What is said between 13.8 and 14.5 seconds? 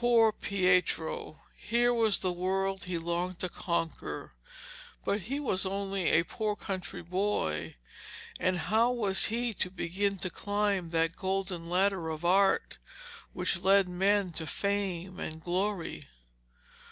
men to